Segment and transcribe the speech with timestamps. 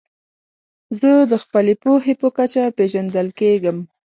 [0.99, 3.77] زه د خپلي پوهي په کچه پېژندل کېږم.